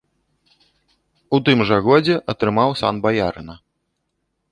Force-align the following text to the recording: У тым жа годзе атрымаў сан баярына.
У 1.37 1.39
тым 1.49 1.59
жа 1.71 1.77
годзе 1.87 2.15
атрымаў 2.35 2.69
сан 2.81 2.95
баярына. 3.05 3.55